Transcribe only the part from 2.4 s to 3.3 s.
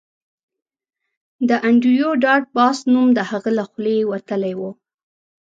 باس نوم د